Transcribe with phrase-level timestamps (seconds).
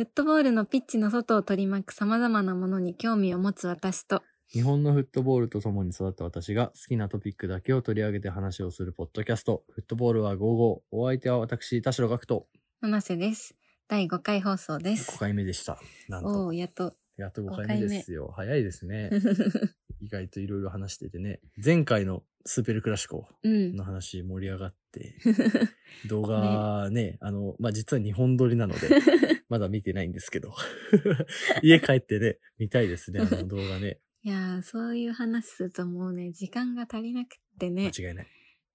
[0.00, 10.80] フットボールのピッチの外を取り巻く様々なものに興味を持つ私と、日本のフットボールと共に育った私が好きなトピックだけを取り上げて話をするポッドキャスト、フットボールは55。
[10.90, 12.46] お相手は私、田代学人。
[12.80, 13.54] 七瀬です。
[13.88, 15.18] 第5回放送で5す。
[15.18, 15.78] 回目でした。
[16.08, 16.46] なんおと。
[16.46, 16.94] おやっと。
[17.18, 18.32] やっと5五回目ですよ。
[18.34, 19.10] 早いですね。
[20.00, 21.40] 意外といろいろ話しててね。
[21.62, 23.76] 前回のスーペルクラシコうん。
[23.76, 25.14] の話盛り上がって、
[26.08, 28.88] 動画ね、あの、まあ、実は2本撮りなので、
[29.48, 30.54] まだ見てないんですけど。
[31.62, 34.00] 家帰ってね、見たいですね、あの動画ね。
[34.22, 38.26] いやー、そういう話するともうね、時間が足りなくってね、間違いない。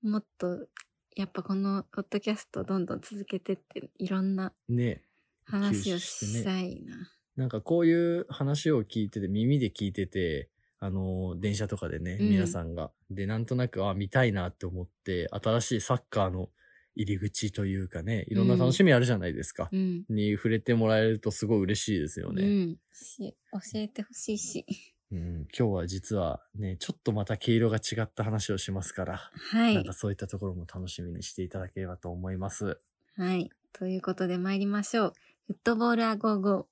[0.01, 0.67] もっと、
[1.15, 5.03] やっぱこのポッドキャストどんどん続けてって、いろんなね。
[5.45, 7.11] 話をしたいな。
[7.35, 12.91] なんかこういう話を聞いてて、耳で聞いてて、あの、電車とかでね、うん皆さんが。
[13.09, 16.49] で、なんとなく、あ、見たいなって思って、新しいサッカーの
[16.95, 19.69] 入り口というかね、いろんな楽しみあるじゃないですか。
[19.71, 20.05] うん。
[20.09, 22.43] に触れてもらえるとすごい嬉しいですよね。
[22.43, 22.77] うん。
[22.93, 24.65] し教えてほしいし。
[25.11, 29.93] うん今日は実はね、ちょっとまた毛色が違った話をしますから、はいなんか。
[29.93, 32.79] そういったところも楽しみにしていただければと思います。
[33.17, 33.49] はい。
[33.71, 35.13] ということで参りましょう。
[35.47, 36.67] フットボールアゴーゴ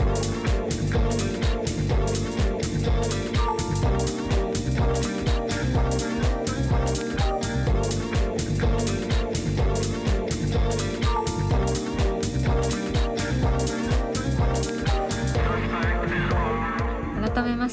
[0.00, 0.03] ー。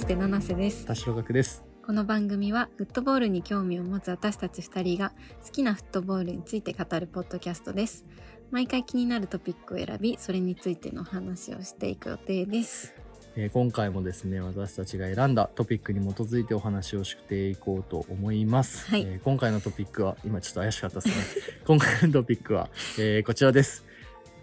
[0.02, 0.86] 改めまして七瀬です。
[0.86, 1.64] 田代学です。
[1.86, 5.12] この番組はフットボールに興味を持つ私たち2人が
[5.46, 8.06] 好きなフットボールについて語るポッドキャストです。
[8.50, 12.96] 毎回気になるトピックを選び、それについての話をしていく予定です。
[13.36, 18.90] えー今回もですね、私たちが選んだトピックに基づいてお話をしていこうと思います。
[18.90, 21.14] はいえー今回のトピックは、今ちょっと怪しかったですね。
[21.68, 23.86] 今回のトピックは、えーこちらです。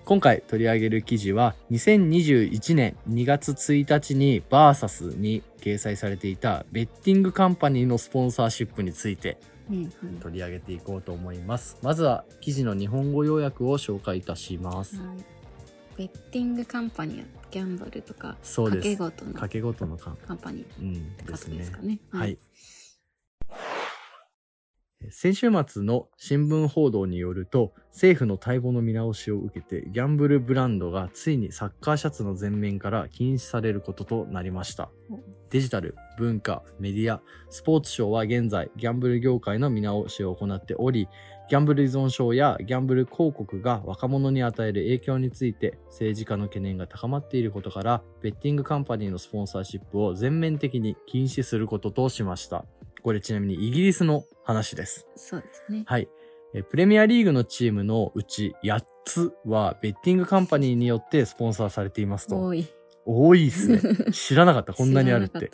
[0.09, 9.37] 今回取り上げる記事は、2021年2月1日にバーサスに掲載されていたベッティングカンパニーのスポンサーシップについて
[10.23, 11.77] 取り上げていこうと思います。
[11.83, 14.97] まずは記事の日本語要約を紹介いたします。
[14.97, 15.25] はい
[15.99, 21.99] ベッティングカンパニーはギャンブルとかそうです賭け事の掛け事のカンパニーうんですねですかね。
[22.13, 22.39] はい。
[25.11, 34.91] 先週末の新聞報道によると政府の待望の見直しを受けてギャンブルブランドがついにサッカーシャツの前面から禁止されることとなりました。
[35.51, 41.09] デジタル文化メディアスポーツ省は現在ギャンブル業界の見直しを行っており
[41.49, 52.67] ギャンブル依存症やギャンブル広告が若者に与える影響について政治家の懸念が高まっていることからベッティングカンパニーのスポンサーシップを全面的に禁止することとしました。
[53.03, 55.85] これちなみにイギリスの話ですそうですね。
[55.87, 56.09] はい。
[56.55, 62.41] えープレミアリーグのチームのうち8つはベッティングカンパニーによってスポンサーされていますと。
[62.41, 62.67] 多い。
[63.05, 63.81] 多いですね。
[64.13, 64.73] 知らなかった。
[64.73, 65.51] こんなにあるって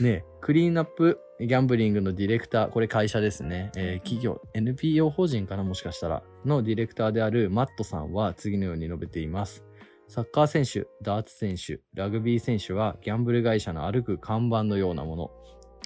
[0.00, 3.72] ねクリーンアップギャンブリングのディレクター、これ会社ですね。
[3.76, 6.22] えー企業、NPO 法人かなもしかしたら。
[6.44, 9.64] のディレクターであるマットさんは次のように述べています。
[10.08, 15.30] サッカー選手、ダーツ選手、ラグビー選手はギャンブル会社の歩く看板のようなもの。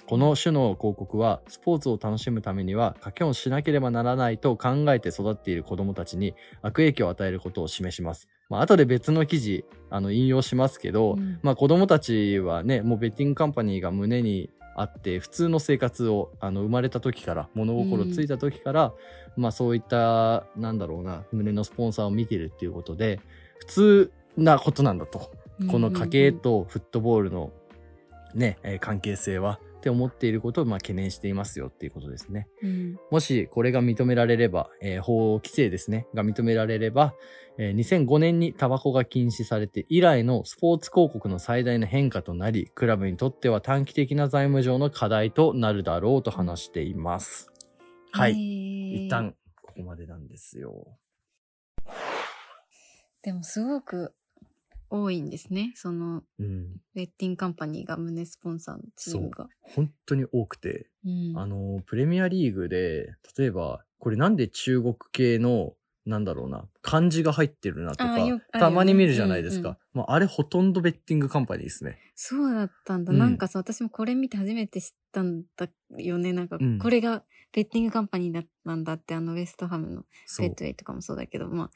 [0.07, 8.29] この種の広告はスポーツを楽しむためには賭けをしなければならないと考えて育っている子供たちに悪影響を与えることを示します。
[8.49, 18.93] まあ、後で別の記事、あの、引用しますけど、うんまあ子供たちはね、もうベッティングカンパニーが胸にあって、普通の生活を、あの、生まれた時から、物心ついた時から、
[19.35, 23.19] まあそういった、なんだろうな、胸のスポンサーを見てるっていうことで、
[23.59, 25.31] 普通なことなんだと。
[25.69, 27.51] この家計とフットボールの
[28.33, 32.49] ね、えー関係性は、って思っていることを、まあ懸念していますよっていうことですね。
[32.61, 37.13] うんもしこれが認められれば、えー法規制ですね、が認められれば、
[37.57, 47.49] えー2005年にタバコが禁止されて以来のスポーツ広告の最大の変化となり、クラブにとっては短期的な財務上の課題となるだろうと話しています。
[48.11, 48.33] はい。
[48.33, 50.97] い一旦、ここまでなんですよ。
[53.21, 54.13] でもすごく
[54.89, 55.73] 多いんですね。
[55.75, 56.77] その、うん。
[56.93, 59.47] ベッティングカンパニーが胸スポンサーのチームが。
[59.61, 65.73] 本当に多くて、うんあの、プレミアリーグで、例えば、これなんで中国系の、
[66.05, 69.69] なんだろうな、漢字が入ってるなとかたまに見るじゃないですか。
[69.69, 71.99] うんうんまあ、あれほとんどベッティングカンパニーですね。
[72.15, 73.11] そうだったんだ。
[73.11, 75.67] うんなんかさ、私もこれ見て初めて知ったんだ
[75.97, 76.31] よね。
[76.31, 80.05] なんかうん、これがベッティングカンパニーだったんだって、あの、ウェストハムの
[80.39, 80.55] ベッ。
[80.55, 81.69] ドウェイとかもそうだけど、まあ、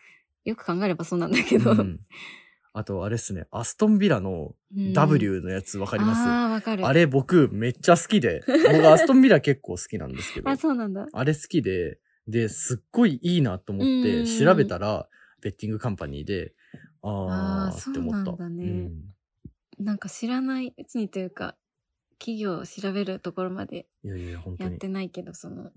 [0.46, 1.72] よく考えればそうなんだけど。
[1.72, 2.00] うん
[2.74, 6.86] あと、あれっすね、アストンビラのうん W のやつわかります、ああ、わかる。
[6.86, 11.08] あれ僕めっちゃ好きで、 僕アストンビラ結構好きなんですけど、あ、そうなんだ。
[11.12, 15.10] あれ好きで、で、すっごいいいなと思ってうん調べたら、
[15.42, 16.54] ベッティングカンパニーで、
[17.02, 18.32] ああーーって思った。
[18.32, 18.92] そうなんだね
[19.80, 21.58] なんか知らないうちにというか、
[22.20, 24.88] 企業を調べるところまでうんいやいや、本当にやって。
[24.88, 25.72] ないけど、その、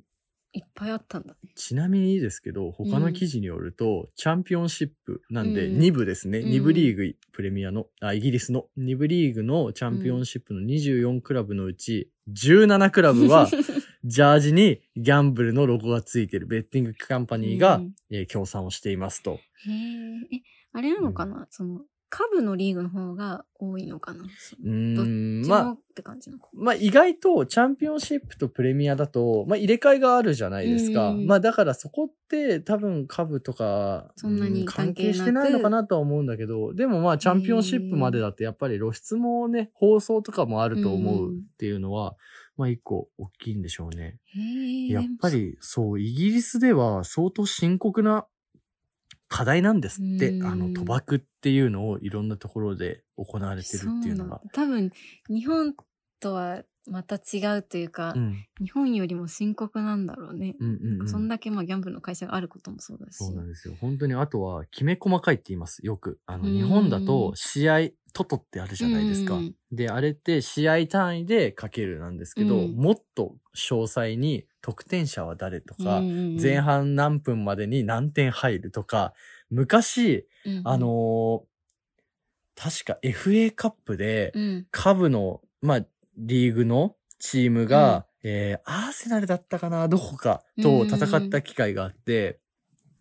[0.55, 1.51] いっぱいあったんだね。
[1.57, 5.81] ちなみにですけど、他の記事によると、チャンピオンシップなんで、うん。
[5.81, 6.39] 2部ですね。
[6.39, 6.51] うん。
[6.51, 8.67] 2部リーグ、プレミアの、あ、イギリスの。
[8.79, 13.49] 2部リーグのチャンピオンシップの24クラブのうち、17クラブは、
[14.05, 17.95] ジャージにギャンブルのロゴがついてるベッティングカンパニーが、うん。
[18.11, 19.33] えー協賛をしていますと。
[19.33, 20.43] へえ、え、
[20.73, 21.81] あれなのかな、その、
[22.17, 24.25] 下部のリーグの方が多いのかな？
[24.39, 26.49] そうーどっん、ちまあも、って感じなのか。
[26.55, 31.09] まあ意外とチャンピオンシップとプレミアだと、まあ入れ替えがあるじゃないですか。
[31.09, 42.15] うんまあだからそこって多分株とか、そんなにう関関係してないのかなとは思うんだけど、でもまあチャンピオンシップまでだとやっぱり露出もね、放送とかもあると思うっていうのは、
[42.57, 44.19] まあ一個大きいんでしょうね。
[44.89, 48.27] やっぱりそう、イギリスでは相当深刻な
[49.35, 54.41] 課題なんですって、うんあの賭博っていうのをいろんなところで行われてるっていうのが。
[54.53, 54.93] 多分、
[55.29, 55.75] 日本
[56.21, 60.55] とはまた違うというか、うん、日本よりも深刻なんだろうね。
[60.61, 61.09] うんうんうん。
[61.09, 63.17] そんだけまあギャンブルの会社があることもそうだし。
[63.17, 63.75] そうなんですよ。
[63.81, 65.85] 本当に、あとは、きめ細かいって言います。
[65.85, 66.21] よく。
[66.27, 69.35] あの、うん日本だと、試合、トトってあるじゃないですか。
[69.37, 76.01] うんで、あれって試合単位でかけるなんですけど、うんもっと詳細に、得点者は誰とか、
[76.41, 79.15] 前半何分までに何点入るとか、
[79.51, 80.29] 昔、
[80.65, 81.55] あのー
[82.57, 84.67] 確か FA カップで、うん。
[84.71, 92.41] 下部の、まあ、リーグのチームが、えー、アーセナルだったかなどこかと戦った機会があって、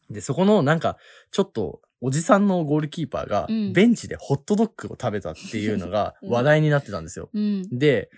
[0.10, 0.98] で、そこのなんか、
[1.32, 6.30] ちょっと、おじさんのゴールキーパーがうん、ベンチでホットドッグを食べたっていうのが うん。
[6.30, 7.30] 話題になってたんですよ。
[7.34, 7.64] うん。
[7.72, 8.10] で、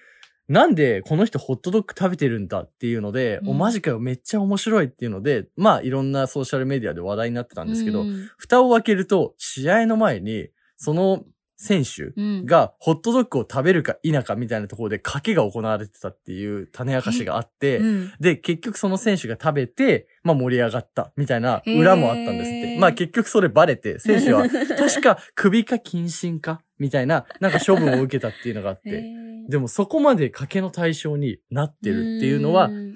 [0.48, 3.50] なんでこの人ホットドッグ食べてるんだっていうので、うん。
[3.50, 8.28] お、マジかよ、めっちゃ面白いっていうので、まあ、いろんなソーシャルメディアで話題になってたんですけど、うん。
[8.38, 11.24] 蓋を開けると、試合の前に、その
[11.58, 18.12] 選手うん、がホットドッグを食べるか否かみたいなところで賭けが行われてたっていう種明かしがあって、うん。
[18.20, 22.78] で、結局その選手が食べて、まあ盛り上がったみたいな裏もあったんですって。
[22.80, 24.48] まあ結局それバレて、選手は
[24.78, 29.50] 確か首か謹慎かみたいな、なんか処分を受けたっていうのがあっへて、ー。
[29.50, 32.96] でもそこまで賭けの対象になってるっていうのはん。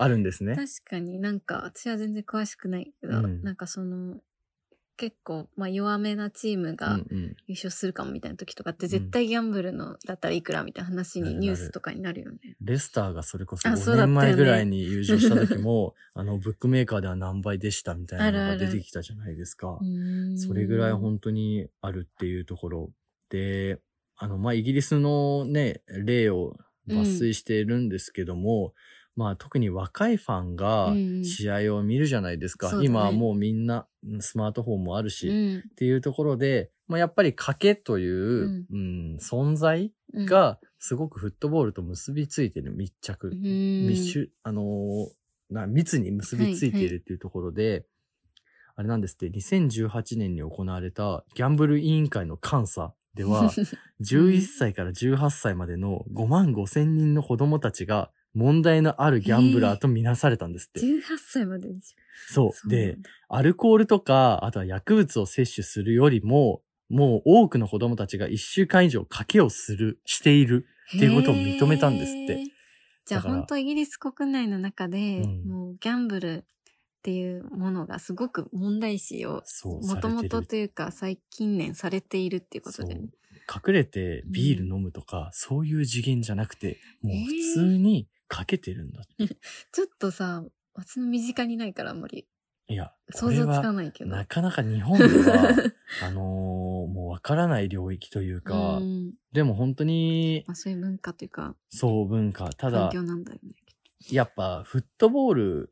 [0.00, 0.56] あるんですね。
[0.56, 1.20] 確かに。
[1.20, 3.42] なんか、私は全然詳しくないけど、うん。
[3.42, 4.16] なんかその、
[5.00, 7.36] 結構、まあ弱めなチームうがんうん。
[7.46, 12.38] 優勝するかもみたいな時とかって、絶対ギャンブルのだったらいくらみたいな話にニュースとかになるよね。
[12.60, 19.78] レスターがそれこそあそう5だったよね年前ぐらいに優勝した時も、 あの、ブックメーカーでは何倍でしたみたいなのがあるある出てきたじゃないですか。
[19.80, 22.92] うーんそれぐらい本当にあるっていうところ
[23.30, 23.80] で、
[24.16, 28.74] あの、まあ、イギリスのね、例を抜粋しているんですけども、
[29.20, 32.70] まあ、特に若いファンがうん試合を見るじゃないですか。
[32.70, 32.86] そうだね。
[32.86, 35.58] 今はもうみんなうんスマートフォンもあるし、うん。
[35.58, 39.18] っていうところで、まあ、やっぱり賭けという、うん。
[39.20, 40.24] 存在うん。
[40.26, 47.84] がすごくフットボールと結びついてる密着、密集、あのーな、密に結びついているっていうところで、
[48.74, 53.52] あれなんですって、2018年に行われたギャンブル委員会の監査では、
[54.00, 60.80] 11歳から18歳までの5万5千人の子供たちが問題のあるギャンブラーとみなされたんですって。
[60.80, 62.32] 18歳まででしょ。
[62.32, 62.68] そう。
[62.68, 62.96] で、
[63.28, 70.66] アルコールとか、あとは薬物を摂取するよりも、もう多くの子供たちが1週間以上賭けをする、している。
[70.96, 72.44] っていうことを認めたんですって。
[73.06, 76.42] じゃあ本当イギリス国内の中で、うんもうギャンブルっ
[77.02, 83.08] ていうものがすごく問題視をそう、もともとというか最近年されているっていうことで、ね。
[83.52, 89.02] 隠れてビール飲むとか、そういう次元じゃなくて、もう普通にかけてるんだ。
[89.72, 90.44] ちょっとさ、
[90.74, 92.26] 私の身近にないからあんまり
[92.68, 94.10] いや、こ想像つかないけど。
[94.10, 95.50] なかなか日本では、
[96.06, 102.48] あのーもうわからない領域というか、うんでも本当に、まあ、そういう文化というか、そう文化。
[102.50, 103.50] た環だ、境なんだよね。
[104.10, 105.70] やっぱフットボール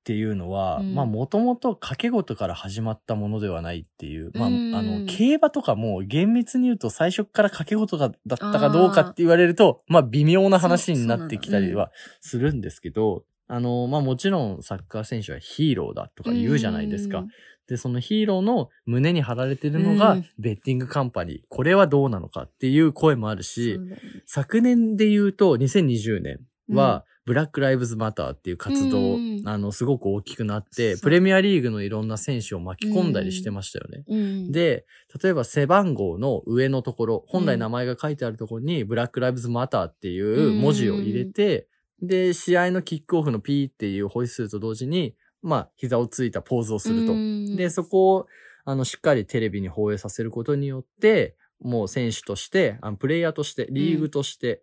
[0.00, 0.94] っていうのは、うん。
[0.94, 4.74] まあもともと掛け事から始まったものではないっていう、まあ、うん。
[4.74, 11.90] あの、競馬とかも厳密に言うと最初から掛け事がだったかどうかって言われると、まあ微妙な話になってきたりは
[12.20, 17.18] するんですけど、あの、まあもちろんサッカー選手はヒーローだとか言うじゃないですか。
[17.18, 17.28] うん。
[17.68, 20.26] で、そのヒーローの胸に貼られてるのがうん。
[20.38, 21.38] ベッティングカンパニー。
[21.48, 23.98] これはどうなのかっていう声もあるし、ね。
[24.26, 26.40] 昨年で言うと2020年
[26.70, 34.04] は、ブラック・ライブズ・マターっていう活動、うんあの、すごく大きくなって、プレミアリーグのいろんな選手を巻き込んだりしてましたよね。
[34.08, 34.84] うん、で、
[35.22, 41.68] 例えば背番号の上のところ、本来名前が書いてあるところに、ブラック・ライブズ・マターっていう文字を入れて、
[42.02, 47.12] で、試合のキックオフの P っていうホイッスルと同時に、まあ、膝をついたポーズをすると。
[47.12, 47.56] うん。
[47.56, 48.26] で、そこを、
[48.64, 54.62] あの、しっかりテレビに放映させることによって、もう選手として、あのプレイヤーとして、リーグとして、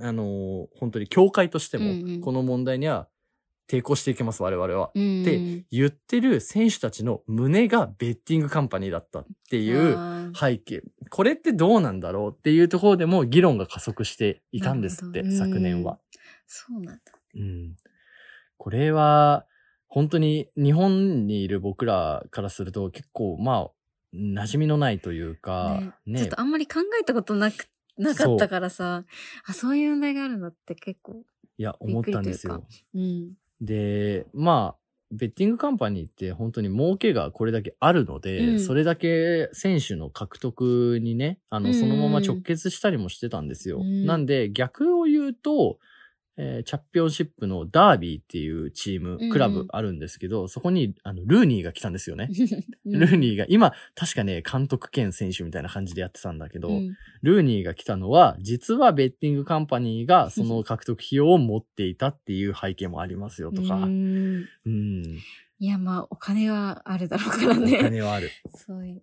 [0.00, 3.08] あのー本当に協会としてもこの問題には
[3.68, 4.90] 抵抗していけます、我々は。
[4.94, 10.82] うんで言ってる選手たちの胸がベッティングカンパニーだったっていう背景。
[11.10, 15.98] これってどうなんだろうっていうところでも議論が加速していたんですって、昨年は。
[16.46, 17.00] そうなんだ。
[17.34, 17.76] うん。
[18.56, 19.44] これは、
[19.86, 23.70] 本当に日本にいる僕らからすると結構、まあ、
[24.14, 26.18] 馴染みのないというか、ね。
[26.20, 27.68] ちょっとあんまり考えたことなく、
[27.98, 29.04] なかったからさ、
[29.46, 31.22] あ、そういう問題があるんだって結構、
[31.58, 32.64] いや、思ったんですよ。
[32.94, 33.32] うん。
[33.60, 43.80] で、まあ、ベッティングカンパニーって本当に儲けがこれだけあるので、うんそれだけ選手の獲得にね、あの、そのまま直結したりもしてたんですよ。
[43.80, 45.78] うんなんで、逆を言うと、
[46.40, 52.28] えーチャンピオンシップのダービーっていうチーム、うんクラブあるんですけど、そこに、あの、ルーニーが来たんですよね。
[52.86, 63.74] うんルーニーが、今、確かね、監督兼選手みたいな感じでやってたんだけど、うんルーニーが来たのは、実はベッティングカンパニーがその獲得費用を持っていたっていう背景もありますよとか。
[63.74, 65.02] うんうん。
[65.60, 67.76] いや、まあ、お金はあるだろうからおね。
[67.78, 68.30] 金はある。
[68.54, 69.02] そういう。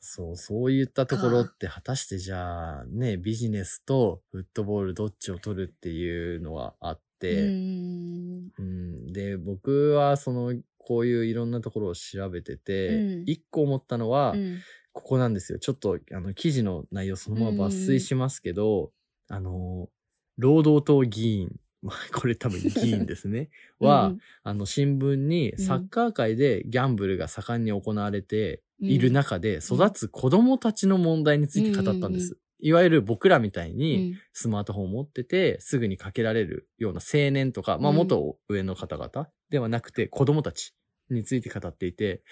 [0.00, 8.50] そう、そういったところって果たしてじゃあ、ね、ビジネスとフットボールどっちを取るっていうのはあっうて、ん。
[8.58, 14.62] うん、で、僕はその、こういういろんなところを調べててう、ん一、個思ったのは、うん
[14.92, 15.58] ここなんですよ。
[15.58, 18.92] ちょっと、あの、記事の内容そのまま抜粋しますけど、
[19.28, 19.90] あの、
[20.38, 21.65] 労働党議員、まあ、
[22.12, 23.50] これ多分議員ですね。
[23.78, 25.58] は、あの、新聞にうん。
[25.58, 28.90] サッカー界でギャンブルが盛んに行われてうん。
[28.90, 32.38] いる中で育つ子供たちの問題について語ったんです。
[32.58, 37.96] いわゆる僕らみたいにスマートフォンを持っててすぐにかけられるような青年とか、まあうん。
[37.98, 40.74] 元上の方々ではなくて子供たち
[41.10, 42.22] について語っていて、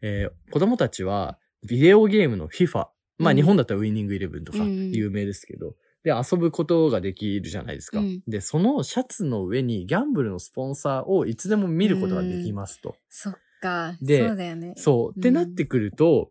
[0.00, 3.36] えー子供たちはビデオゲームの FIFA、まあうん。
[3.36, 4.90] 日本だったらウィニングイレブンとかうん。
[4.92, 7.98] 有名ですけど、で遊ぶことができるじゃないですか。
[7.98, 12.96] うんで、そのシャツの上にギャンブルのスポンサーをいつでも見ることができますと。
[13.08, 13.96] そっか。
[14.02, 14.74] でそうだよね。
[14.76, 15.18] そう。
[15.18, 16.30] ってなってくると、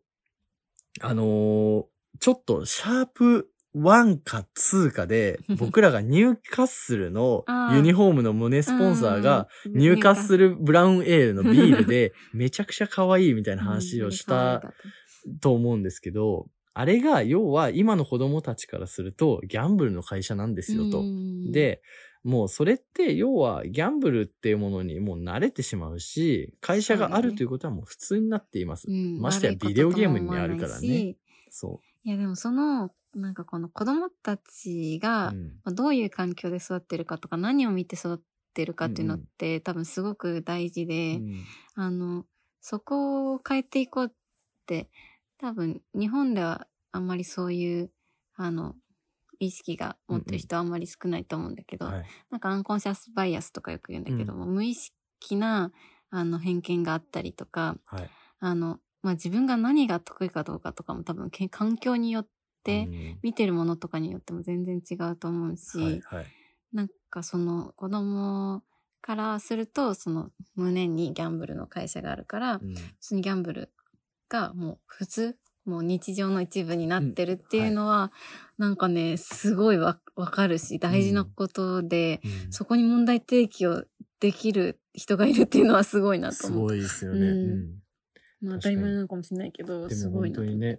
[1.01, 1.83] あのー
[2.19, 14.61] ちょっとシャープ1か2かで、僕らがニュ ーカッスルのユニフォームの胸スポンサーが、うん、ニューカッスルルブラウンエールのビールで、めちゃくちゃ可愛いみたいな話をした
[15.41, 21.03] と思うんですけど、あれが要は今の子供たちからするとギャンブルの会社なんですよと。
[21.51, 21.81] で、
[22.23, 28.87] もうそれって要はギャンブルっていうものにもう慣れてしまうし、会社があるということはもう普通になっています。
[28.89, 31.15] ましてやビデオゲームにあるからね。
[31.49, 35.05] そいやでもその、なんかこの子供たちう。
[35.05, 35.33] が、
[35.65, 38.19] どういう環境で育ってるかとか何を見て育っ
[38.53, 42.25] てるかっていうのって、多分すごく大事で、うんあの、
[42.61, 44.09] そこを変えていこうっ
[44.65, 44.89] て、
[45.43, 47.91] 多分日本ではあんまりそういう、
[48.37, 48.75] あの、
[49.39, 52.05] 意識が持ってる人はあんまり少ないと思うんだけど、はい。
[52.31, 55.73] なんかアンコンシャスバイアスとかよく言うんだけども、無意識な
[56.09, 58.09] あの偏見があったりとか、はい。
[58.39, 62.27] あの、まあ、自分が何が得意かどうかとかも多分け環境によっ
[62.63, 63.19] て、うん。
[63.21, 66.25] 見てるものとかによっても全然違うと思うし、はいはい。
[66.71, 68.63] なんかその子供
[69.01, 72.73] からすると、その胸にギャンブルの会社があるから、うん。
[72.73, 73.73] 普通にギャンブル
[74.33, 78.11] がもう普通、もう日常の一部になってるっていうのは、
[78.57, 82.51] なんかね、すごいわわかるし、大事なことで、うん。
[82.51, 83.85] そこに問題提起を
[84.19, 86.61] できる人がいるっていうのはすごいなとす思う。
[86.63, 87.19] ごいですよね。
[87.19, 87.51] うん。
[88.41, 88.49] うん。
[88.49, 90.41] まあ当たり前なのかもしれないけど、ですもごいなと。
[90.41, 90.77] 本当にね、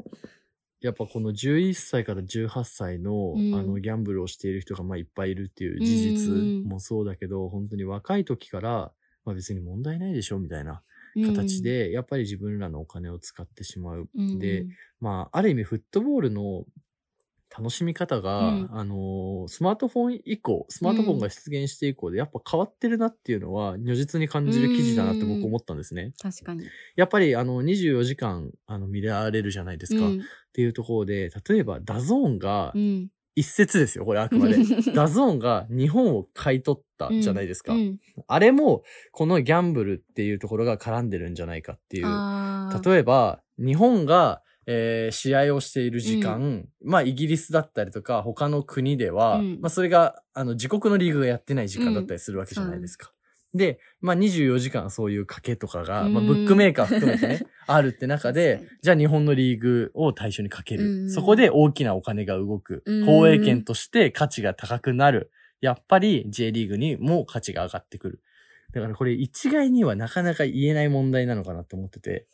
[0.81, 3.55] やっぱこの11歳から18歳の、うん。
[3.55, 8.93] あのギャンブルをしている人がまあいっぱいいるっていう事実もそうだけど、本当に若い時から、
[9.25, 10.83] まあ別に問題ないでしょみたいな
[11.15, 14.09] 形、で、やっぱり自分らのお金を使ってしまう。
[14.15, 14.67] うんで、
[15.01, 16.65] まあある意味フットボールの
[17.57, 26.13] 楽しみ方が、うんあのースマートフォン以降、スマートフォンが出現して以降でやっぱ変わってるなっていうのは如実に感じる記事だなって僕思ったんですね。
[26.21, 26.67] 確かに。
[26.97, 30.05] やっぱりあの24時間あの見られるじゃないですか。
[30.07, 33.09] っうんていうところで、例えば DAZN がうん。
[33.37, 34.57] 一説ですよ、これあくまで。
[34.95, 37.73] DAZN が日本を買い取ったじゃないですか。
[37.75, 42.07] うんあれもこのギャンブルっていうところが絡んでるんじゃないかっていう。
[42.85, 53.13] 例えば、日本が、えー試合をしている時間、まあイギリスだったりとか他の国では、うんまあそれがあの自国のリーグがやってない時間だったりするわけじゃないですか。
[53.55, 60.85] で、まあ24時間そういう賭けとかが、まあうんブックメーカー含めてね、 あるって中確でじゃあ日本のリーグを対象にかける。
[60.85, 62.83] うんそこで大きなお金が動く。
[62.85, 65.31] うん放映権として価値が高くなる。
[65.61, 68.21] やっぱり J リーグにも価値が上がってくる。
[68.73, 72.27] だからこれ一概にはなかなか言えない問題なのかなと思ってて。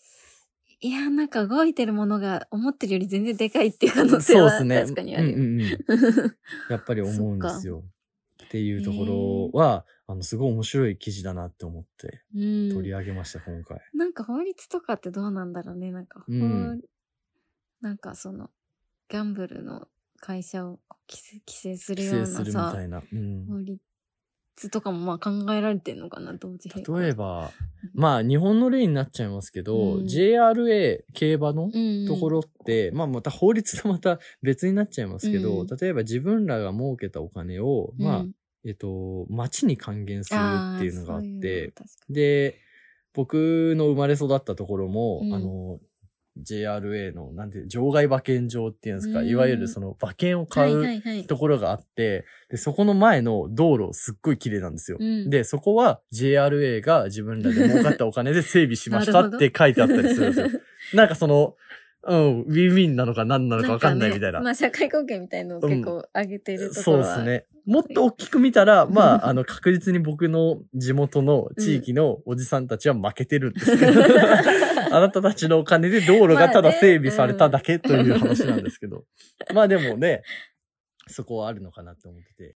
[0.82, 4.80] いや、なんか動いてるものが思ってるより全然でかいっていう可能性はそうですね。
[4.80, 5.36] 確かにあるよ。
[5.36, 5.66] うんうんうん。
[6.70, 7.84] やっぱり思うんですよ。
[8.44, 13.78] っていうところは、あの、すごい面白い記事だなって思ってうん取り上げました、今回。
[13.94, 15.92] なんか法律とかってどうなんだろうね。
[15.92, 16.80] なんか法、うん
[17.80, 18.50] なんかその、
[19.08, 19.86] ギャンブルの
[20.18, 23.02] 会社を規制する規ような制するみたさ、いな。
[23.12, 23.46] うん。
[23.46, 23.80] 法律
[24.70, 27.52] とかもまあ考えられてんのかな、同時例え、ば、
[27.94, 40.38] まあ、日本の例になっちゃいますけど、うん JRA 競馬のうんところって、まあ、また法律とまた別になっちゃいますけど、うん例えば自分らが儲けたお金を、まあうん、えっと、町に還元する
[40.76, 41.74] っていうのがあっーそういう
[42.10, 42.58] で、
[43.14, 45.78] 僕の生まれ育ったところも、うんあの、
[46.38, 51.26] JRA の、なんて、場外馬券場っていうんですか、うんいわゆるその馬券を買うはいはい。
[51.26, 54.98] ところがあって、で、そこの前の道路すっごい綺麗なんですよ。
[55.00, 60.60] うんで、そこは JRA が自分らで儲かったお金で整備しましたって 書いてあったりするんですよ。
[60.94, 61.56] なんかその、
[62.02, 64.30] うん、ウィンウィンなのか何なのかわかんないみたいな。
[64.30, 67.46] んかねまあ社会貢献みたいのを結構上げてるとこそうろは、ですね。
[67.66, 73.78] もっと大きく見たら、まあ、あの、確実に僕の地元の地域のおじさんたちは負けてるんです。
[73.78, 74.02] けど、
[74.92, 79.04] あなたたちのお金で道路がただ整備されただけという話なんですけど。
[79.54, 80.22] まあでもね、
[81.06, 82.56] そこはあるのかなって思ってて。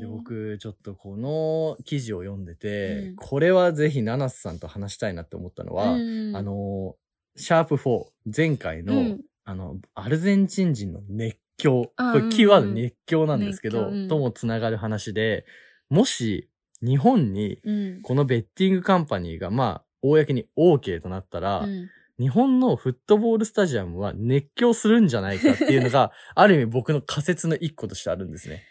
[0.00, 3.16] で、僕、ちょっとこの記事を読んでて、うん。
[3.16, 6.36] これはぜひ七瀬さんと話したいなって思ったのは、うん。
[6.36, 6.94] あの、
[7.36, 8.04] シャープ4、
[8.36, 9.20] 前回の、うん。
[9.44, 11.92] あの、アルゼンチン人の熱狂。
[11.96, 15.44] あこれキーワード熱狂なんですけど、ともつながる話で、
[15.90, 16.48] もし
[16.82, 18.02] 日本にうん。
[18.02, 28.64] このベッティングカンパニーがまあ、公に OK となったら、うん日本のフットボールスタジアムは熱狂するんじゃないかっていうのが、 ある意味僕の仮説の一個としてあるんですね。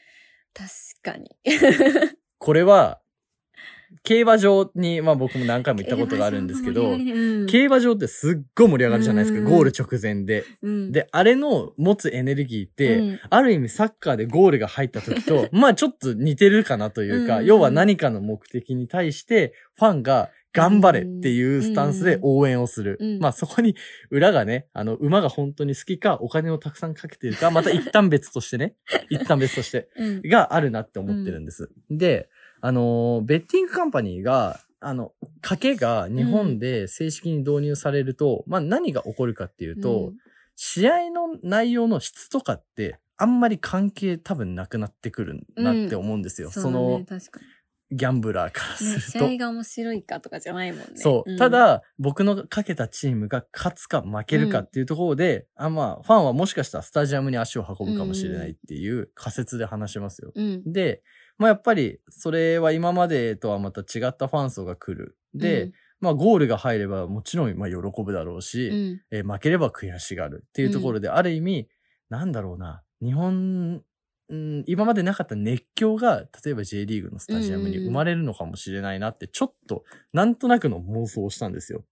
[0.54, 0.70] 確
[1.02, 1.30] かに。
[2.40, 3.00] これは、
[4.04, 7.46] 競馬場に、まあ僕も何回も行ったことがあるんですけど、うん。
[7.48, 9.46] 競馬場ってすっごい盛り上がるじゃないですか、うん。
[9.46, 10.46] ゴール直前で。
[10.62, 10.92] うん。
[10.92, 13.20] で、あれの持つエネルギーって、うん。
[13.30, 17.46] ある意味サッカーでゴールが入った時と、 まあちょっと似てるかなというか、うん。
[17.46, 22.98] 要は何かの目的に対して、ファンが頑張れっていうスタンスで応援をする。
[23.00, 23.20] うん。
[23.20, 23.76] まあそこに
[24.10, 28.76] 裏がね、あの、馬が本当に好きか、お金をたくさんかけてるか、また一旦別としてね、
[29.10, 30.22] 一旦別として、うん。
[30.22, 31.70] があるなって思ってるんです。
[31.92, 32.30] で、
[32.68, 40.12] あのー、ベッティングカンパニーが、あの、賭けが日本で正式に導入されると、まあ何が起こるかっていうと、
[40.58, 46.50] 試合の内容の質とかって、あんまり関係多分なくなってくるなって思うんですよ。
[46.50, 47.40] うんその、確か
[47.90, 49.02] ギャンブラーからすると。
[49.30, 50.86] 試合が面白いかとかじゃないもんね。
[50.96, 51.34] そう。
[51.34, 60.34] んた、だ、僕のかけたチームが勝つか負けるかっていうところで、あまあ、ファンはもしかしたらスタジアムに足を運ぶかもしれないっていう仮説で話しますよ。
[60.36, 60.74] うん。
[60.74, 61.02] で、
[61.38, 65.18] まあやっぱり、それは今までとはまた違ったファン層が来る。
[65.34, 71.68] で、まあゴールが入ればもちろんまあ喜ぶだろうし、うん、うんえー負ければ悔しがるっていうところで、ある意味、
[72.10, 73.82] なんだろうな、日本、
[74.30, 81.86] うん、今までなかった熱狂が、例えば J リーグのスタジアムに生まれるのかもしれないなって、ちょっと、なんとなくの妄想をしたんですよ。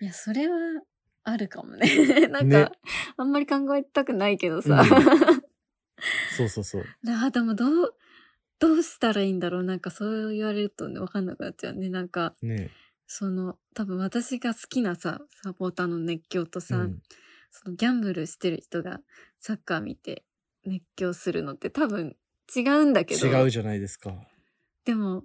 [0.00, 0.56] いや、それは
[1.24, 1.86] あるかもね。
[2.28, 2.70] なんか、ね
[3.16, 4.84] あんまり考えたくないけどさ。
[6.36, 6.84] そうそうそう。
[7.08, 7.94] あでもどう、
[8.62, 9.62] どうしたらいいんだろう？
[9.64, 11.88] なんかそう言われるとね、わかんなくなっちゃうね。
[11.90, 12.70] なんか、ね
[13.08, 17.02] その、多分私が好きなさ、サポーターの熱狂とさ、うん
[17.54, 19.00] そのギャンブルしてる人が
[19.38, 20.24] サッカー見て
[20.64, 22.16] 熱狂するのって多分
[22.56, 23.26] 違うんだけど。
[23.26, 24.14] 違うじゃないですか。
[24.86, 25.24] でも、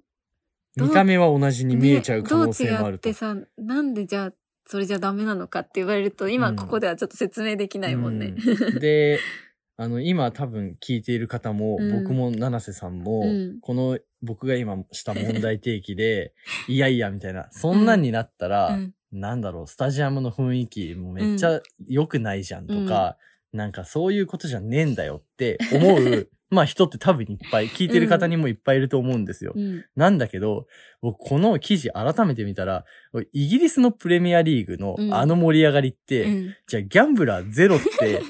[0.76, 3.08] 見た目は同じに見えちゃう可能性もあると。
[3.08, 4.34] ねどう違ってさ、なんでじゃあ、
[4.66, 8.34] それじゃダメなのかって言われると、今うんここではちょっと説明できないもんね。
[8.36, 9.20] うんで、
[9.80, 12.04] あの、今多分聞いている方も、うん。
[12.04, 13.60] 僕も七瀬さんも、うん。
[13.62, 16.34] この僕が今した問題提起で、
[16.68, 18.94] いやいやみたいな、そんなんになったら、うん。
[19.12, 23.18] なんだろう、スタジアムの雰囲気もめっちゃ良くないじゃんとか、
[23.54, 29.54] なんかそういうことじゃねえんだよって思う、 まあ人って多分いっぱい、聞いてる方にもいっぱいいると思うんですよ。
[29.56, 29.86] うん。
[29.96, 30.66] なんだけど、
[31.02, 32.84] 僕この記事改めて見たら、
[33.32, 35.14] イギリスのプレミアリーグのうん。
[35.14, 36.56] あの盛り上がりって、うん。
[36.66, 38.22] じゃあギャンブラーゼロって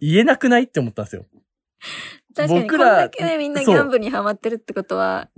[0.00, 1.26] 言えなくないって思ったんですよ。
[2.34, 5.28] 確かに、僕らこんだけね、みんなギャンブルにハマってるってことは、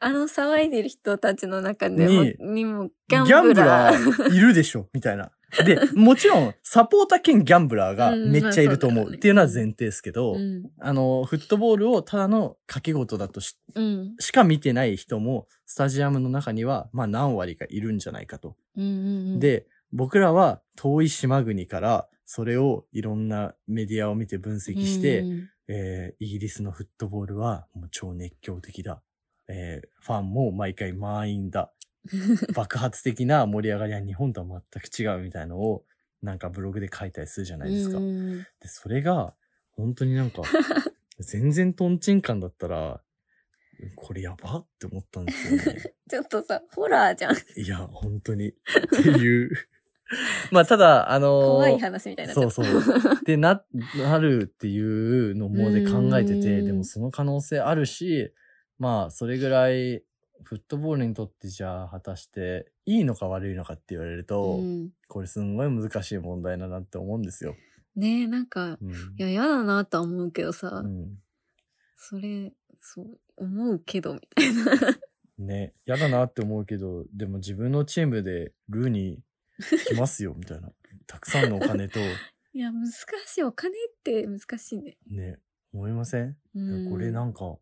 [0.00, 4.28] あの騒いでる人たちの中でも、ににもギギャンブララー。
[4.28, 5.30] ーいるでしょみたいな。
[5.64, 10.64] で、もちろん、サポーター兼ギャンブラーがうんめっちゃいると思うっていうのは前提ですけど、うん。
[10.80, 14.14] あの、フットボールをただの掛け事だとしうん。
[14.18, 18.56] しか見てない人も、スタジアムの中には、まあ何割かいるんじゃないかと。
[18.76, 29.02] うんうんうん。、で、僕らは遠い島国から、それをいろんなメディアを見て分析して、うんえーイギリスのフットボールはもう超熱狂的だ。
[29.48, 31.72] えーファンも毎回満員だ。
[32.54, 35.84] 爆発的な盛り上がりは日本とは全く違うみたいのを、
[36.22, 37.98] なんかブログで書いたりするじゃないですか。
[37.98, 39.34] うんで、それが、
[39.72, 40.42] 本当になんか、
[41.18, 43.02] 全然トンチンカンだったら、
[43.96, 45.94] これやばって思ったんですよね。
[46.08, 47.34] ちょっとさ、ホラーじゃん。
[47.56, 48.50] いや、本当に。
[48.50, 48.54] っ
[48.90, 49.50] ていう。
[50.50, 53.24] まあ、ただ、あのー怖い話みたいになそううそう。
[53.24, 53.64] で、な、
[53.96, 58.32] なるっていうのもで考えてて、うんでもその可能性あるし、
[58.78, 60.02] まあ、それぐらい、
[60.42, 67.54] フットボールにとってじゃあ、果たして、いいのか悪いのかって言われると、うんこれすんごい難しい問題だなって思うんですよ。
[67.94, 68.90] ねえ、なんか、うん。
[68.90, 71.18] いや、嫌だなとは思うけどさ、うん
[71.96, 74.98] それ、そう、思うけど、みたいな。
[75.38, 79.20] ね、嫌だなって思うけど、でも自分のチームでルーに
[79.88, 80.72] 来ますよ、みたいな。
[81.06, 81.98] たくさんのお金と、
[82.52, 83.42] いや、難しい。
[83.42, 84.96] お金って難しいね。
[85.08, 85.38] ね、
[85.72, 86.36] 思いません？
[86.54, 86.90] うん。
[86.90, 87.58] これなんか、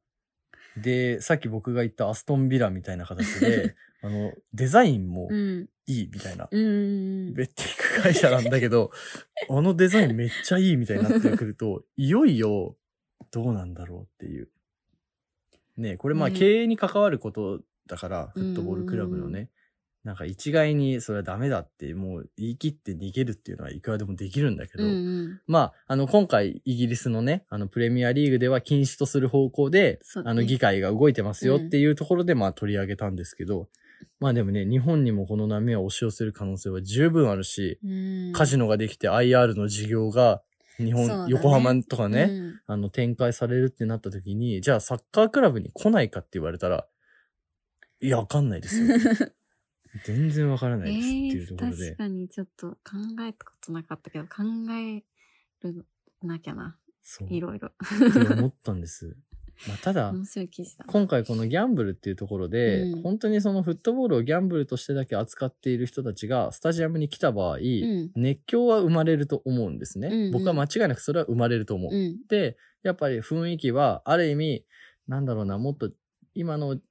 [0.77, 5.69] で、さっき僕が言ったアストンビラみたいな形で、 あの、デザインもうん。
[5.87, 6.49] いいみたいな。
[6.51, 7.35] うん。
[7.35, 8.91] ベッティング会社なんだけど、
[9.51, 12.77] あのデザインめっちゃいいみたいになってくると、いよいよ
[13.33, 14.49] どうなんだろうっていう。
[15.77, 19.51] ねこれまあね経営に関わることだから、フうんットボールクラブのね。
[20.05, 25.41] なんか一概にそれはダメだってもう言い切って逃げるっていうのはいくらでもできるんだけど、うんうん。
[25.47, 33.69] まあ、あの、今回、イギリスのね、あの、プレミアリーグでは禁止とする方向で、ねあの、議会が動いてますよっていうところで、まあ、取り上げたんですけど、
[34.19, 40.43] まあでもね、日本にもこの波は押し寄せる可能性は十分あるし、うんカジノができて IR の事業が、
[40.79, 46.87] 日本、ね横浜とかね、うんあの、展開されるってなった時に、じゃあ、サッカークラブに来ないかって言われたら、
[48.01, 48.97] いや、わかんないですよ。
[50.05, 51.99] 全然わからないですっていうところでえー確。
[51.99, 52.77] かにちょっと考
[53.21, 55.05] えたことなかったけど、考え
[55.67, 55.87] る
[56.23, 56.77] なきゃな。
[57.03, 57.29] そう。
[57.31, 57.69] いろいろ。
[57.69, 59.17] って思ったんです。
[59.69, 60.13] まあ、ただ。
[60.87, 70.09] 今回このギャンブルっていうところで、うん本当にそのフットボールをギャンブルとしてだけ扱っている人たちがスタジアムに来た場合、ん熱狂は生まれると思うんですね。
[70.09, 71.95] うんうん僕は間違いなくそれは生まれると思う。
[71.95, 72.27] うん。
[72.29, 74.65] で、やっぱり雰囲気はある意味、
[75.07, 75.93] なんだろうな、もっと
[76.35, 76.83] 今のん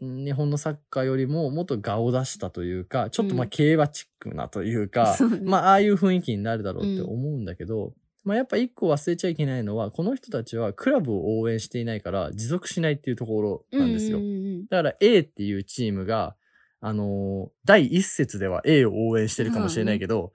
[0.00, 3.50] 日本のサッカーよりももっと顔を出したというか、ちょっとまあうん。
[3.50, 5.40] 競馬チックなというか、 そうね。
[5.42, 14.18] まあああいう雰囲気になるだろうって思うんだけど、まあやっぱ一個忘れちゃいけないのは、この人たちはクラブを応援していないから持続しないっていうところなんですよ。
[14.18, 16.36] うんうんだから A っていうチームが、
[16.80, 20.32] あのー第一節では A を応援してるかもしれないけど、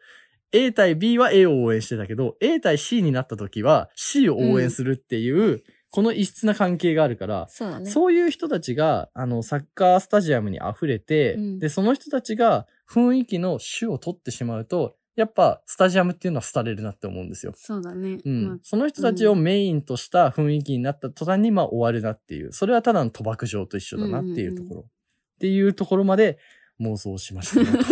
[0.51, 5.63] A 対 B は A を応援してたけど、A 対 C になった時は C を応援するっていう、
[5.93, 7.87] この異質な関係があるから、そうだね。
[7.87, 17.53] そういう人たちが、あの、サッカースタジアムに溢れて、うんで、その人たちが雰囲気の主を取ってしまうと、やっぱスタジアムっていうのは廃れるなって思うんですよ。
[17.55, 18.17] そうだね。
[18.25, 18.47] うん。
[18.47, 22.51] まあその人たちをメインとした雰囲気になった途端に、まあ終わるなっていう。
[22.53, 24.81] それはただの賭博場と一緒だなっていうところ。
[24.81, 26.39] っていうところまで
[26.81, 27.83] 妄想しましたよ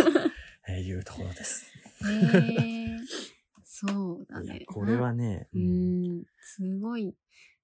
[0.66, 1.66] と いうところです。
[2.04, 2.98] へえ
[3.62, 4.64] そうだね。
[4.66, 7.14] これはね、ううんん、すごい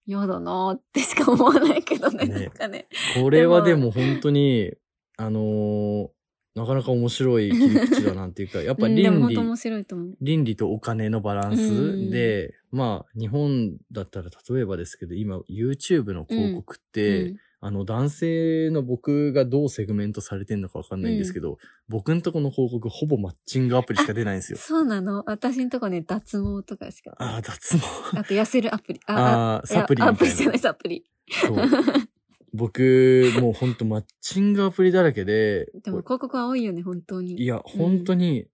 [0.08, 2.34] 嫌だなってしか思わないけどね、ね。
[2.34, 2.88] なんかね。
[3.22, 4.72] これはでも本当に、
[5.18, 6.08] あのー
[6.54, 10.16] なかなか面白い切り口だなっていうか、やっぱうん倫理、う。
[10.20, 11.56] 倫理とお金のバランうん。
[11.56, 24.58] スで、まあ、日本だったら例えばですけど、今 YouTube の広告って、うんあの男性の僕がどうセグメントされてんのかわかんないんですけど、僕んとこの広告ほぼマッチングアプリしか出ないんですよ。
[24.58, 25.24] そうなの？
[25.26, 27.16] 私んとこね、脱毛とかしか。
[27.18, 28.18] ああ、脱毛？
[28.18, 29.00] あと痩せるアプリ。
[29.06, 30.58] ああ、サプリアプリじゃない、。
[30.58, 31.04] サプリ。
[31.28, 31.56] そう。
[32.54, 37.42] 僕、もうほんとマッチングアプリだらけで、でも広告は多いよね、本当に。
[37.42, 38.46] いや、本当に、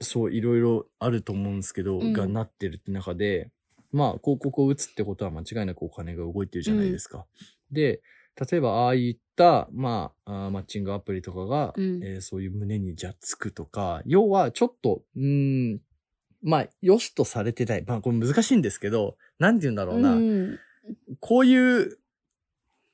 [0.00, 3.50] そう、いろいろあると思うんですけど、うんがなってるって中で、
[3.90, 7.24] まあ、広告を打つってことは間違いなくお金が動いてるじゃないですか。
[7.72, 8.02] で、
[8.38, 15.80] 例えば、ああいった、まあ、あーマッチングアプリとかが、うんえーそういう胸にじゃあつくとか、要は、ちょっと、うーん、
[16.42, 17.84] まあ、良しとされてない。
[17.86, 20.12] まあ、これ難しいんですけど、なんて言うんだろうな。
[20.12, 20.58] うん
[21.20, 21.98] こういう、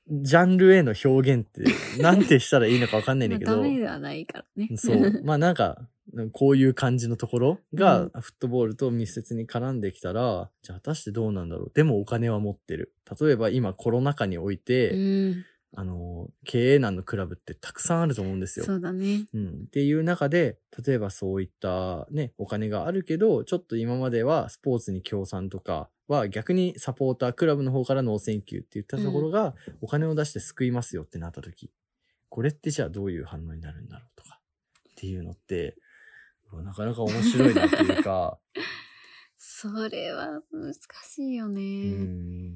[0.08, 1.64] ジャンルへの表現って、
[2.02, 3.52] なんてしたらいいのかわかんないんだけど。
[3.52, 4.68] まあダメではないからね。
[4.76, 5.20] そう。
[5.24, 5.88] まあなんか、
[6.32, 11.72] こういう感じのところが、フットボールと密接に絡んできたら、じゃあ果たしてどうなんだろう？
[11.74, 12.92] でもお金は持ってる。
[13.18, 14.96] 例えば今コロナ禍において、う
[15.30, 15.44] ん。
[15.76, 18.64] あの、経営難のクラブってたくさんあると思うんですよ。
[18.64, 19.26] そうだね。
[19.34, 19.48] うん。
[19.66, 31.70] っていう中で、例えばそういったね、お金があるけど、ちょっと今まではスポーツに協賛とかは逆にサポーター、クラブの方から no thank you って言ったところが、お金を出して救いますよってなった時、
[32.28, 34.40] これってじゃあどういう反応になるんだろうとか、
[34.90, 35.76] っていうのって、
[36.52, 38.38] なかなか面白いなっていうか、
[39.36, 41.90] それは難しいようね。
[41.90, 42.54] ん。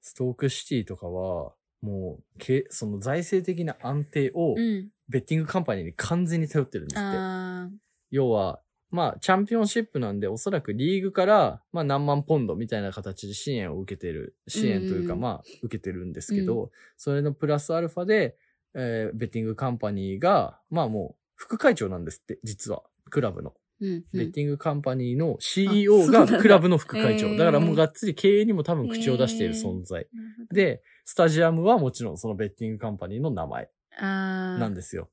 [0.00, 4.90] ストークシティとかは、もう、けその財政的な安定をうん。
[5.08, 7.06] ベッティングカンパニーに完全に頼ってるんですって。
[7.06, 7.68] あ
[8.10, 8.60] 要は、
[8.96, 18.38] まあ、チャンピオンシップなんで、おそらくリーグから、まあ、何万ポンドみたいな形で支援を受けてる、支援というか、うんまあ、受けてるんですけど、それのプラスアルファで、
[18.74, 23.50] えーベッティングカンパニーが、まあもう、副会長なんですって、実は、クラブの。
[23.50, 24.04] ーうんうん。
[24.12, 27.28] ベッティングカンパニーのあ CEO がクラブの副会長。
[27.28, 30.08] へーだからもうがっつり経営にも多分口を出している存在。
[30.12, 34.58] なるほど、で、スタジアムはもちろんそのベッティングカンパニーの名前ああ。
[34.58, 35.10] なんですよ。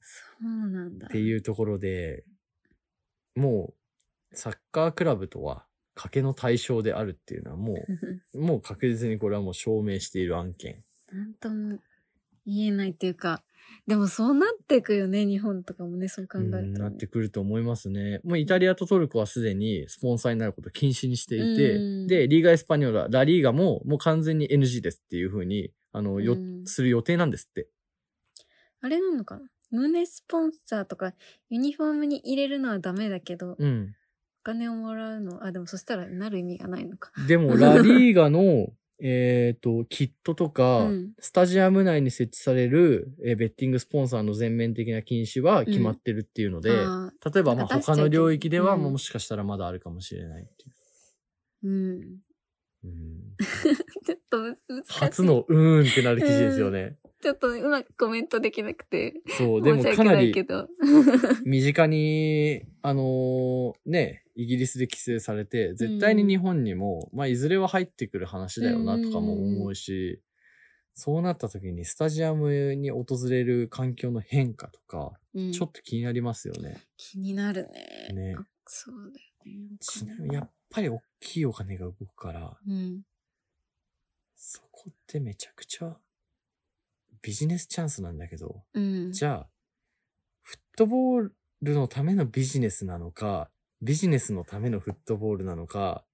[0.00, 1.06] そうなんだ。
[1.06, 2.24] っていうところで、
[3.34, 3.74] も
[4.32, 5.66] う、サッカークラブとは、
[5.96, 7.84] 賭けの対象であるっていうのはも
[8.32, 10.82] う、 もう確実にこれはもう証明している案件。
[11.12, 11.78] なんとも
[12.46, 13.44] 言えないっていうか、
[13.86, 16.82] でもそうなっていくよね、日本とかもね、そう考えると。
[16.82, 18.20] なってくると思いますね。
[18.24, 27.68] もうイタリアとトルコはすでにスポンサーになることを禁止にしていて、うんで、リーガ・エスパニョラ、ラリーガももう完全に NG ですっていうふうに、あの、よ、うんする予定なんですって。
[28.80, 31.12] あれなのかな胸スポンサーとか
[31.50, 33.94] ユニフォームに入れるのはダメだけど、おうん。
[34.44, 37.10] 金をもらうの、あ、でもそしたらなる意味がないのか。
[37.26, 38.68] でも、 ラリーガの、
[39.00, 52.00] えっと、キットとか、うんスタジアム内に設置される、えーベッティングスポンサーの全面的な禁止は決まってるっていうので、あ例えば、まあ、他の領域では、うんもしかしたらまだあるかもしれないっていーうん。
[52.00, 52.20] う。
[52.84, 53.36] うん、
[54.04, 54.92] ちょっとむ難しい。
[55.00, 55.22] 初。
[55.22, 56.98] のうーんってなる記事ですよね。
[57.24, 59.14] ちょっとうまくコメントできなくて。
[59.38, 60.34] そう、でもかなり。
[61.46, 70.20] 身近に、あのーね、イギリスで規制されて、絶対に日本にも、まあ、いずれは入ってくる話だよなとかも思うし、
[70.92, 76.76] そうなった時にスタジアムに訪れる環境の変化とか、うんちょっと気になりますよね。
[76.98, 78.08] 気になるね。
[78.12, 79.76] ねあそうだよね。
[79.80, 83.00] ちなみにやっぱり大きいお金が動くから、うん。
[84.36, 85.96] そこってめちゃくちゃ
[87.24, 89.10] ビジネスチャンスなんだけど、うん。
[89.10, 89.48] じゃあ、
[90.42, 91.30] フットボー
[91.62, 93.48] ルのためのビジネスなのか、
[93.80, 96.04] ビジネスのためのフットボールなのか、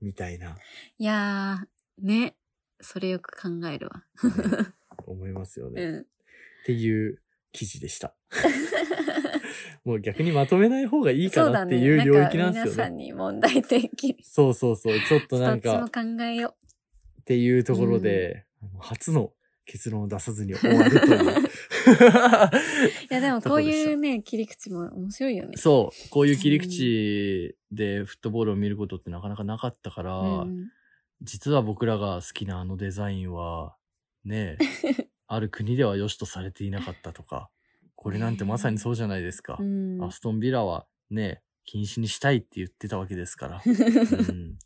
[0.00, 0.56] みたいな、
[0.98, 2.36] いやー、ね。
[2.80, 4.04] それよく考えるわ。
[5.06, 5.82] 思いますよね。
[5.82, 6.06] っうん。
[6.66, 8.16] ていう記事でした。
[9.84, 12.70] もう逆にまとめない方がいいかなっていう領域なんですよね。
[12.72, 14.16] 皆さんに問題提起。
[14.24, 14.98] そうそうそう。
[15.08, 16.56] ちょっとなんか、ちも考えよ
[17.20, 19.32] っていうところで、あの初の
[19.66, 21.38] 結論を出さずに終わるという。
[21.38, 21.40] う。
[23.10, 25.56] いや、でもこういうね、切り口も面白いよね。
[25.56, 26.08] そう。
[26.10, 30.68] こういう切り口でフットボールを見ることってなかなかなかったから、うん。
[31.22, 33.76] 実は僕らが好きなあのデザインは、
[34.24, 37.50] ねえ、ある国では良しとされていなかったとか、
[37.94, 39.56] これなんてまさにそうじゃないですか。
[39.58, 40.02] うん。
[40.02, 43.62] アストンビラはね、禁止にしたいって言ってたわけですから。
[43.66, 44.58] うん、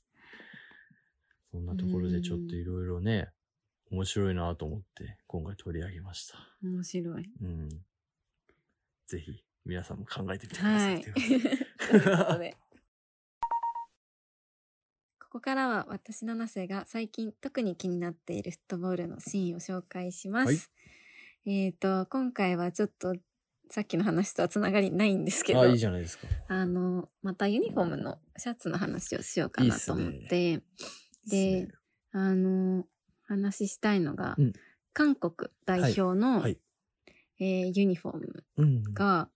[1.53, 3.31] そんなところでちょっといろいろね、
[3.91, 6.39] 面白いなと思って今回取り上げました。
[6.63, 7.31] 面白い。
[7.43, 7.69] うん。
[9.07, 10.87] ぜひ皆さんも考えてみてくださ。
[10.87, 11.05] はいい。
[11.05, 12.55] とということで いう
[15.31, 20.71] こからは私七瀬が最近特に気になっているフットボールのシーンを紹介します。
[21.47, 23.15] えっ、と、今回はちょっと
[23.71, 26.27] さっきの話とはつながりないんですけど、あ、いいじゃないですか。
[26.49, 30.61] あの、またユニフォームのシャツの話をしようかなと思って、いいっ
[31.27, 31.69] ですね
[32.13, 32.87] あの、
[33.29, 34.53] 話したいのが、うん
[34.95, 36.59] 韓国代表の、はい。
[37.39, 38.83] えーユニフォームうん。
[38.95, 39.29] が、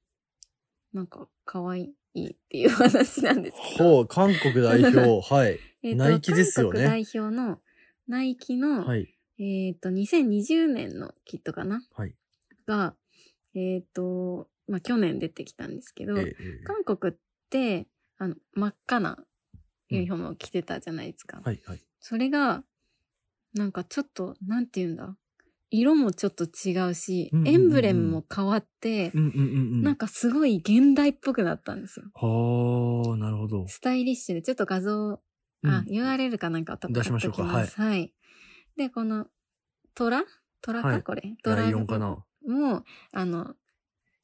[0.92, 5.60] なんか可愛いっていう話なんですけど、ほう、韓国代表、 はい。
[5.84, 7.60] えナイキですよね韓国代表の
[8.08, 9.16] ナイキの、はい。
[9.38, 11.80] えっ、と、2020年のキットかな？
[11.92, 12.14] はい。
[12.66, 12.96] が、
[13.54, 17.16] えっ、と、まあ、去年出てきたんですけど、ええ韓国っ
[17.50, 17.86] て、
[18.18, 19.24] あの、真っ赤な
[19.88, 21.40] ユニフォームを着てたじゃないですか。
[21.44, 21.80] はい、はい。
[22.00, 22.64] それが、
[23.54, 25.16] なんかちょっと、なんて言うんだ？
[25.70, 27.62] 色もちょっと違うし、うんうんうんうん。
[27.62, 29.42] エンブレムも変わって、うんうんうんう
[29.76, 29.82] ん。
[29.82, 32.06] なんかすごい現代っぽくなったんですよ。
[32.14, 33.66] はあ、なるほど。
[33.68, 35.20] スタイリッシュで、ちょっと画像、
[35.62, 35.70] うん。
[35.70, 37.44] あ、URL かなんかと出しましょうか。
[37.44, 37.80] 貼っときます。
[37.80, 38.12] はい。
[38.76, 39.26] で、この、
[39.94, 40.24] 虎
[40.60, 41.02] 虎か、はい。
[41.02, 41.22] これ？
[41.42, 42.24] 虎かな？
[42.46, 43.54] もう、あの、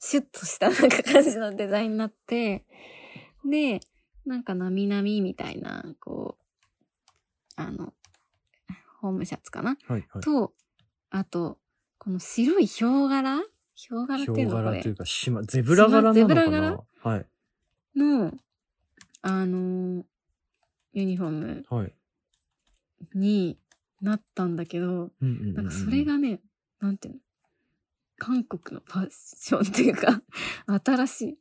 [0.00, 2.66] シュッとしたなんか感じのデザインになって、
[3.48, 3.80] で、
[4.26, 6.44] なんかなみなみみたいな、こう、
[7.56, 7.94] あの、
[9.00, 9.76] ホームシャツかな？
[9.86, 10.22] はい、はい。
[10.22, 10.52] と、
[11.10, 11.58] あと、
[11.98, 13.42] この白いヒョウ柄？
[13.74, 14.34] ヒョウ柄っていうの？
[14.34, 16.84] これヒョウ柄というか、しま、ゼブラ柄なのかゼブラな柄？
[17.02, 17.26] はい。
[17.96, 18.32] の、
[19.22, 20.02] あのー
[20.94, 21.92] ユニフォームはい。
[23.14, 23.58] に
[24.00, 25.10] なったんだけど。
[25.20, 26.40] なんかそれがね、
[26.80, 27.20] なんていうの？
[28.16, 30.22] 韓国のファッションっていうか、
[30.84, 31.38] 新しい。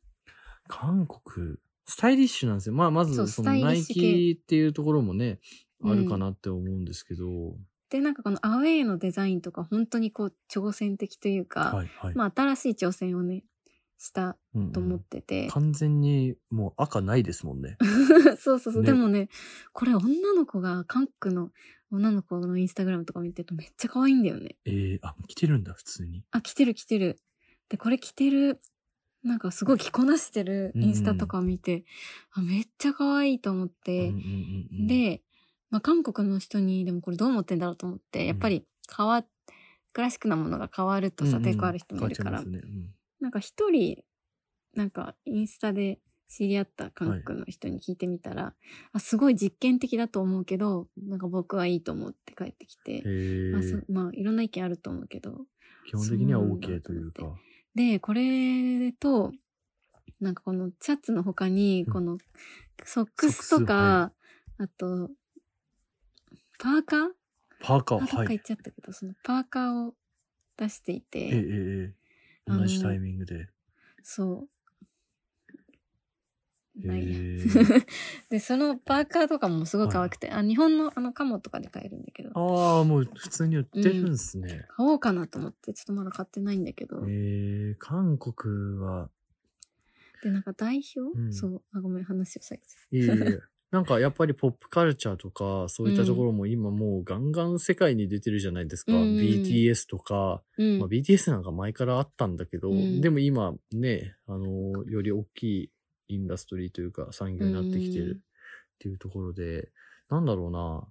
[0.67, 2.75] 韓国、スタイリッシュなんですよ。
[2.75, 5.39] まあ、まず、そのナイキっていうところもね、うん
[5.83, 7.55] あるかなって思うんですけど、
[7.89, 12.15] で、なんかこのアウェイのデザインとか本当にこう挑戦的というか、はいはい。
[12.15, 13.43] まあ新しい挑戦をね、
[13.97, 15.47] したうんうんと思ってて。
[15.47, 17.77] 完全にもう赤ないですもんね。
[18.39, 18.83] そうそうそう。
[18.83, 19.29] ねでもね、
[19.71, 21.51] これ女の子が、韓国の
[21.91, 24.57] 女の子のインスタグラムとか見てるとめっちゃ可愛いんだよね。
[24.65, 26.23] えー、あ、着てるんだ、普通に。
[26.31, 27.19] あ、着てる着てる。
[27.69, 28.59] で、これ着てる、
[29.23, 31.85] なんかすごい着こなしてるインスタとかを見て、
[32.31, 35.21] あ、めっちゃ可愛いと思って、うんうんうんうん、で、
[35.69, 39.23] まあ、韓国の人にでもこれどう思ってんだろうと思って、やっぱり変わ、
[39.93, 41.49] クラシックなものが変わるとさ、うんうん。
[41.49, 42.73] 抵抗ある人もいるから、変わっちゃいますね。
[43.19, 44.03] なんか一人、
[44.75, 45.99] なんかインスタで
[46.29, 48.53] 知り合った韓国の人に聞いてみたら、
[48.91, 53.03] あすごい実験的だと思うけど、なんか僕はいいと思って帰ってきて、
[53.51, 55.45] まあそまあいろんな意見あると思うけど、
[55.89, 57.23] 基本的には OK というか。
[57.75, 59.31] で、これと、
[60.19, 61.93] なんかこのシャツの他に、うん。
[61.93, 62.17] この
[62.83, 64.13] ソックスとソックスはか、
[64.57, 65.09] あと、
[66.57, 67.09] パーカー？
[67.59, 68.27] パーカー、あ、どっかはい。
[68.29, 69.93] 行っちゃったけど、そのパーカーを
[70.57, 71.93] 出していて、ええええ
[72.47, 73.49] 同じタイミングで。
[74.03, 74.47] そ
[76.81, 76.87] う。
[76.87, 77.17] ないや。
[77.17, 77.85] へ ー
[78.29, 84.65] で、そのパーカーとかもすごい可愛くて、あ、日本のあのカモとかで買えるんだけど、ああ、もう普通に売ってるんですね。
[84.69, 89.09] 買おうかなと思って、ちょっとまだ買ってないんだけど、えー、韓国は、
[90.23, 91.33] で、なんか代表、うん。
[91.33, 98.93] そう、あ、ごめん、話をされていえいえなんかやっぱりポップカルチャーとか、そういったところも今もうガンガン世界に出てるじゃないですか。
[98.93, 100.79] うん BTS とか、うん。
[100.79, 105.71] まあ、BTS なんか前からあったんだけど、うんでも今ね、あの、より大きい
[106.07, 109.69] インダストリーというか産業になってきてるっていうところで、
[110.09, 110.87] なんだろうな。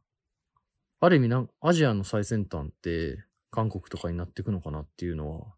[1.00, 5.54] ある意味なん、アジアの最先端って韓国とかになっていくのかなっていうのは、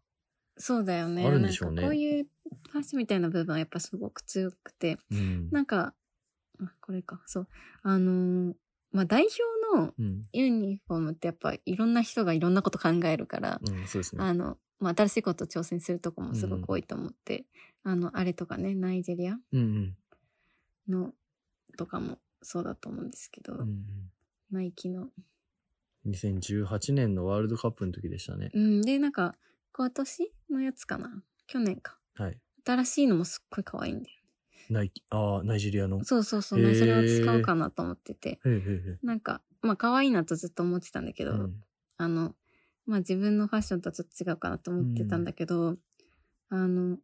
[0.57, 1.25] そうだよね。
[1.25, 2.27] あるんでしょうねこういう
[2.69, 5.49] ファッションみたいな部分はやっぱすごく強くて、うん。
[5.51, 5.93] なんか、
[6.59, 7.47] あこれか、そう。
[7.83, 8.55] あのー
[8.91, 9.27] まあ、代
[9.73, 10.23] 表のうん。
[10.33, 14.23] ユニフォームってやっぱいろんな人がいろんなこと考えるから、うん、そうですね。
[14.23, 17.45] あの、まあ、新しいこと挑戦するとこもすごく多いと思って、
[17.83, 19.97] あの、あれとかね、ナイジェリアうんうん。
[20.87, 21.13] の
[21.77, 23.85] とかもそうだと思うんですけど、うんうん
[24.51, 25.09] ナイキの。
[26.07, 28.49] 2018年のワールドカップの時でしたね。
[28.55, 29.35] うん、で、なんか、
[29.73, 31.21] 今年のやつかな？
[31.45, 31.99] 去年か。
[32.15, 32.39] はい。
[32.65, 34.18] 新しいのもすっごい可愛いんだよ。
[34.69, 36.03] ナイキ、ああ、ナイジェリアの。
[36.03, 38.39] そうそうそう、ね、それを使おうかなと思ってて。
[39.03, 41.63] なんか、まあ可愛いなとずっと思ってたんだけど、えうん
[41.97, 42.33] あの、
[42.85, 45.75] まあ自分のファッションとはちょっと違うかなと思ってたんだけど、
[46.49, 46.97] あの、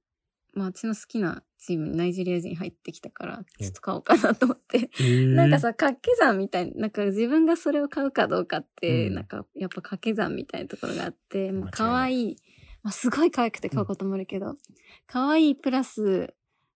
[0.54, 4.90] まあ私の好きなチームにナイジェリア人入ってきたから、ちょっと買おうかなと思って。
[5.36, 12.38] なんかさ、掛け算みたいな、なんか自分がそれを買うかどうかって、うんなんかやっぱ掛け算みたいなところがあって、まあ可愛い。
[12.84, 14.56] まあすごい可愛くて買うこともあるけど、
[15.08, 16.34] 可愛いプラス、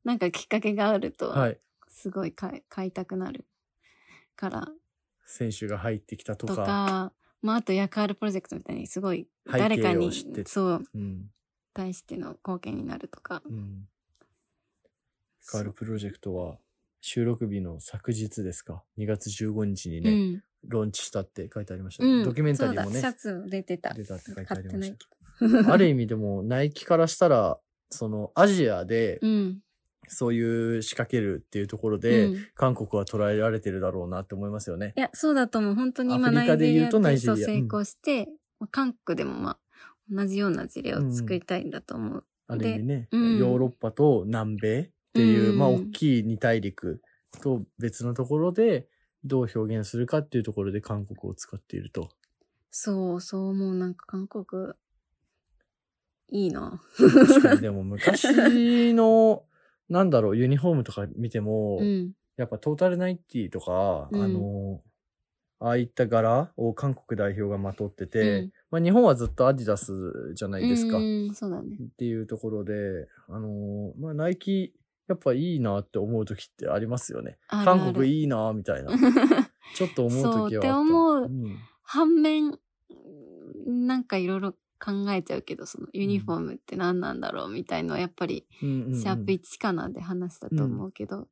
[0.10, 1.60] なんかきっかけがあると、はい。
[1.88, 3.45] すごい買いたくなる
[4.36, 4.67] から、
[5.24, 6.56] 選手が入ってきたとか。
[6.56, 10.12] とか、まああとヤカールプロジェクトみたいにすごい誰かに
[10.48, 11.30] そう、うん。
[11.76, 13.43] 対しての貢献になるとか。
[13.45, 13.88] うん。
[15.45, 16.58] カールプロジェクトは
[17.02, 20.43] 収録日の昨日ですか？2月15日にうね、ん。
[20.63, 22.24] ローンチしたって書いてありました、うん。
[22.24, 23.93] ドキュメンタリーもねシャツ出てた。
[23.93, 25.69] 出たって書いてありましけた。
[25.72, 27.60] ある意味でも、ナイキからしたら、
[27.91, 29.28] そのアジアでど。
[29.28, 29.60] うん。
[30.10, 34.93] そういう仕掛けるっていうところで、うん韓国は捉えられてるだろうなって思いますよね。
[34.98, 35.76] いや、そうだと思う。
[35.76, 38.28] 本当に今ナイジェリアでそうナイジェリア成功して、
[38.60, 39.60] まあ韓国でもまあ、
[40.10, 42.26] 同じような事例を作りたいんだと思う。
[42.48, 47.02] ある意味ね、うんヨーロッパと南米っていう、うんまあ大きい二大陸
[47.41, 48.88] と別のところで
[49.24, 52.10] どう表現するかっていうところで韓国を使っていると。
[52.72, 53.76] そう、そう思う。
[53.76, 54.74] なんか韓国、
[56.32, 56.82] いいな。
[56.98, 58.26] 確かにでも昔
[58.93, 59.43] の、
[59.89, 62.12] なんだろう、ユニフォームとか見ても、うん。
[62.38, 64.82] やっぱトータルナインティとか、うんあの、
[65.60, 70.99] ああいった柄を韓国代表がまとってて、うんまあ日本はずっとアディダスじゃないですか。
[71.34, 71.78] そうだね。
[71.97, 74.73] ていうところで、あの、まあナイキ、
[75.08, 77.39] やっぱいいなって思う時ってありますよね。
[77.47, 78.91] あるある韓国いいなみたいな。
[79.75, 80.49] ちょっと思う時はあった。
[80.49, 82.60] そうって思ううん反面、
[83.66, 89.01] なんかいろいろ考えちゃうけど、そのユニフォームって何なんだろうみたいのはやっぱり、うんうんうん。
[89.01, 91.27] シャープ1かなで話したと思うけど、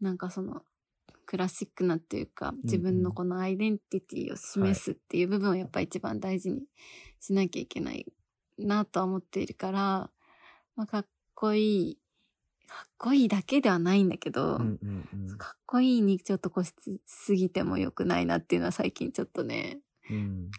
[0.00, 0.62] なんかその、
[1.26, 6.62] クラシックなっていうか、自分のこのアイデンティティを示すっていう部分をやっぱ一番大事に
[7.20, 8.06] しなきゃいけない
[8.58, 10.10] なとは思っているから、
[10.76, 11.98] まあ、かっこいい、
[12.68, 15.38] かっこいいだけではないんだけど、うんうんうん。
[15.38, 19.85] かっこいいにちょっと固執しすぎても良くないなっていうのは最近ちょっとね、うん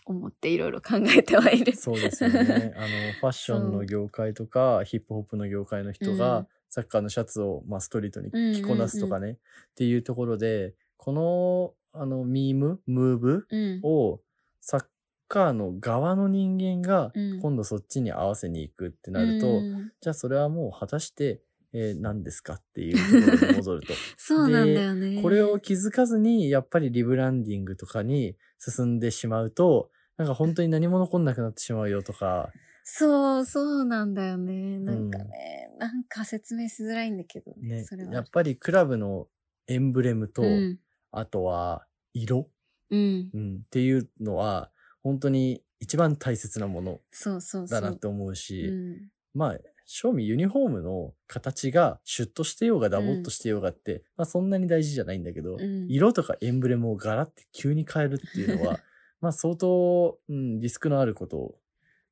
[0.06, 1.74] 思っていろいろ考えてはいる。
[1.76, 2.74] そうですよね。
[2.76, 9.38] あの、ファッションの業界とか、ヒップホップの業界の人うがん、サッカーのシャツを、まあ、ストリートにうんうんうん着こなすとかね、っ
[9.76, 13.80] ていうところで、この、あの、ミーム、ムーブうん。
[13.84, 14.22] を、
[14.62, 14.86] サッ
[15.28, 21.42] カーの側の人間がうん今度そっちに合わせに行くってなると、うんじゃあそれはもう果たして、
[21.74, 23.94] えー何ですかっていうところに戻ると。
[24.18, 25.22] そうなんだよね。
[25.22, 32.52] これを気づかずに、やっぱりリブランディングとかに進んでしまうと、なんか本当に何も残んなくなってしまうよとか、
[32.90, 34.80] そう、そうなんだよね。
[34.80, 37.80] なんかね、なんか説明しづらいんだけどね。
[37.80, 38.14] ねそれ、は。
[38.14, 39.28] やっぱりクラブの
[39.68, 40.80] エンブレムと、うん。
[41.12, 42.50] あとは色、
[42.90, 43.30] うん。
[43.34, 44.72] うん、っていうのは、
[45.04, 47.82] 本当に一番大切なものそうそうそう。
[47.82, 49.12] だなって思うし、うん。
[49.34, 49.58] まあ、
[49.88, 58.82] 正味ユニフォームの形がシュッとしてようがダボっとしてようがって、まあそんなに大事じゃないんだけど、うん色とかエンブレムをガラって急に変えるっていうのは、
[59.22, 61.56] まあ相当、うん、リスクのあること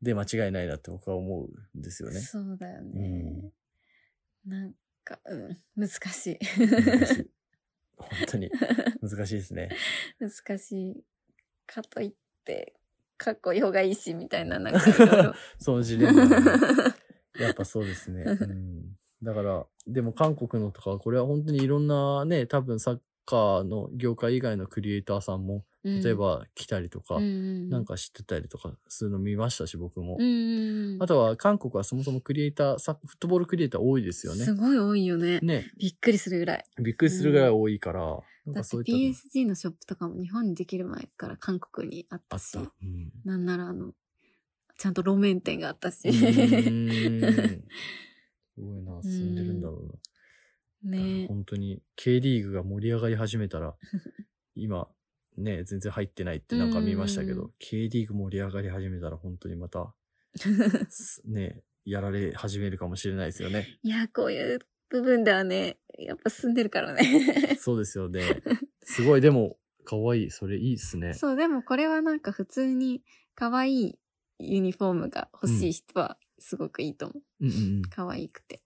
[0.01, 2.21] で間違いないなって僕は思うんですよね。
[2.21, 3.51] そうだよね。
[4.45, 4.73] なん
[5.03, 6.39] か、うん、難しい。
[6.57, 7.29] 難しい
[7.97, 8.49] 本当に
[9.01, 9.69] 難しいですね。
[10.19, 11.03] 難しい。
[11.65, 12.13] かといっ
[12.45, 12.73] て、
[13.17, 14.79] かっこいい方がいいし、みたいな、なんか。
[15.59, 16.95] そのジレンマがね
[17.39, 18.23] やっぱそうですね。
[18.25, 30.17] うん、だから、でも韓国のとか、これは本当にいろんなね、多分サッカーの業界以外のクリエイターさんも、例えば来たりとか、うん、なんか知ってたりとかするの見ましたし、僕も。
[30.19, 34.53] うん、あとは韓国はそもそもクリエイター、サフットボールクリエイター多いですよねす。
[34.55, 35.39] ごい多いよね。
[35.41, 35.71] ね。
[35.77, 36.65] びっくりするぐらい。
[36.81, 42.39] びっくりするぐらい多いから、なんかだってそういったの PSG のショップとかも日本にできる前から韓国にあっあっ。
[42.39, 43.93] たしたうんなんならあの、
[44.77, 46.11] ちゃんと路面店があったし。
[46.11, 46.19] す
[48.61, 50.97] ごいな、進んでるんだろうな。
[50.97, 53.75] ね本当に K リーグが盛り上がり始めたら、
[54.55, 54.87] 今、
[55.37, 59.93] ね、全然入ってないってなんか見ましたけうんど、K リーグ盛り上がり始めたら本当にまた、
[60.89, 63.79] す ね、やられ始めるかもしれないですよね。
[63.83, 64.59] いや、こういう
[64.89, 67.57] 部分ではね、やっぱ住んでるからね。
[67.59, 68.21] そうですよね。
[68.83, 70.29] すごい、でも、可愛い。
[70.31, 71.13] それいいっすね。
[71.13, 73.03] そう、でもこれはなんか普通に
[73.35, 73.99] 可愛い
[74.39, 77.45] ユニフォームが欲しい人はすごくいいと思う。
[77.45, 78.61] うんうん可愛くて。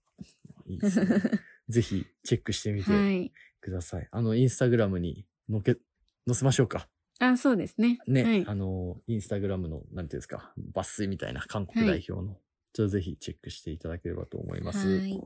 [0.68, 0.74] うん。
[0.74, 1.08] いいですね。
[1.70, 3.32] ぜひ、チェックしてみてはい。
[3.62, 4.08] ください。
[4.12, 5.78] あの、インスタグラムに載け、
[6.26, 6.90] 載せましょうか。
[7.20, 8.00] あ、そうですね。
[8.08, 8.46] ね、はい。
[8.48, 12.40] あの、インスタグラムの、なんていうんですか、抜粋みたいな韓国代表の、
[12.74, 15.00] ちょっとぜひチェックしていただければと思います。
[15.00, 15.22] はい。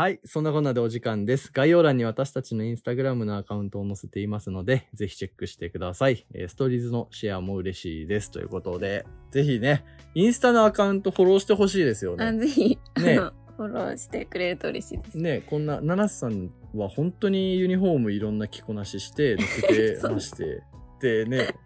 [0.00, 0.20] はい。
[0.24, 1.50] そんなこんなでお時間です。
[1.52, 6.24] 概要欄に私たちのインスタグラムのアカウントを載せていますので、ぜひチェックしてください。
[6.32, 8.30] えーストーリーズのシェアも嬉しいです。
[8.30, 9.84] ということで、ぜひね、
[10.14, 12.46] インスタのアカウントフォローしてほしいですよあ、ね。
[12.46, 15.18] ぜひ、あねの、フォローしてくれると嬉しいです。
[15.18, 19.62] ね、こんな、ナナスさんは本当にユニフォームいろんな着こなしして、載せ
[20.00, 20.62] てまして、
[21.02, 21.56] でね、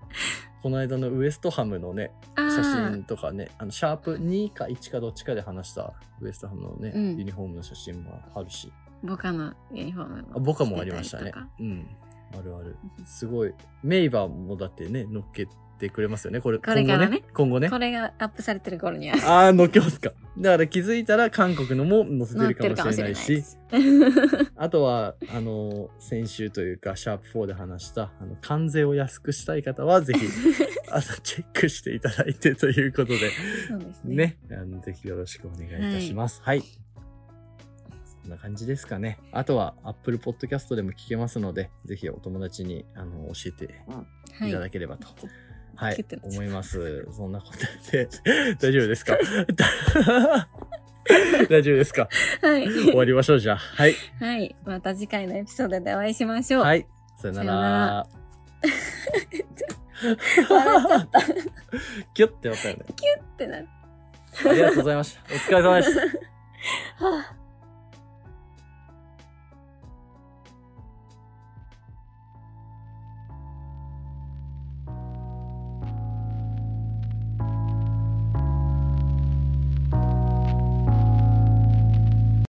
[0.60, 11.32] この間のウエストハムのね、あ写ー真とかね、あの、シャープ2か1かどっちかで話したウエストハムのね、うんユニフォームの写真もあるし、ボカのユニフォームあボカもありましたね。
[11.60, 11.86] うん。
[12.38, 12.76] あるある。
[13.04, 13.54] すごい。
[13.82, 15.46] メイバーもだってね、乗っけ
[15.78, 16.40] てくれますよね。
[16.40, 17.70] これ、これからね今後ね。
[17.70, 20.12] これがアップされてる頃にはああ、乗っけますか。
[20.38, 23.58] だから気づいたら韓国のも載せてるかもしれれないいです。
[24.56, 30.26] あとは、あの、先週というか、シャープ4で話した、あの、関税を安くしたい方は、ぜひ、
[30.90, 33.18] あの、チェックしていただいてということで、
[33.68, 34.16] そうですね。
[34.16, 36.40] ね、あのぜひよろしくお願いいたします。
[36.42, 36.62] はい。
[36.62, 39.18] そんな感じですかね。
[39.32, 44.04] あとは、Apple Podcast でも聞けますので、ぜひお友達に、あの、教えては
[44.46, 45.08] いただければと。
[45.76, 47.08] はい思います。
[47.12, 48.08] そんなことで、
[48.60, 49.16] 大丈夫ですか？
[51.50, 52.08] 大丈夫ですか？
[52.42, 52.68] はい。
[52.70, 53.56] 終わりましょう、じゃあ。
[53.58, 53.94] はい。
[54.20, 54.56] はい。
[54.64, 56.62] また次回のエピソードでお会いしましょう。。
[56.62, 56.86] はいい。
[57.20, 58.06] さよなら。
[60.48, 61.20] 笑っちゃった。
[62.14, 62.84] キュッてやったよね。
[62.88, 62.94] っ
[63.36, 63.68] てなって。
[64.48, 65.22] ありがとうございました。
[65.34, 66.00] お疲れ様でした。
[67.04, 67.43] はあ